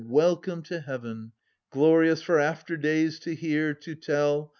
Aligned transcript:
—welcome 0.01 0.63
to 0.63 0.79
Heaven, 0.79 1.31
580 1.73 1.79
Glorious 1.79 2.21
for 2.23 2.39
after 2.39 2.75
days 2.75 3.19
to 3.19 3.35
hear, 3.35 3.75
to 3.75 3.93
tell. 3.93 4.49